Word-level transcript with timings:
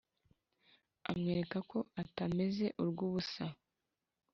amwereka 1.11 1.57
ko 1.69 1.77
atameze 2.01 2.65
urw’ubusa 2.83 3.45